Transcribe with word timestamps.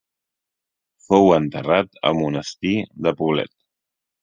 Fou 1.07 1.29
enterrat 1.35 2.01
al 2.11 2.19
Monestir 2.23 2.75
de 3.09 3.17
Poblet. 3.23 3.57